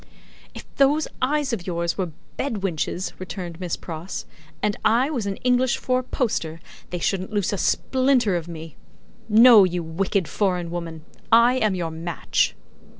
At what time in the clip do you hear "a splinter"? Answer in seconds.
7.53-8.35